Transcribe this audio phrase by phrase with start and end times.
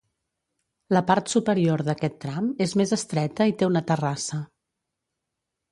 [0.95, 4.43] La part superior d'aquest tram és més estreta i té una terrassa.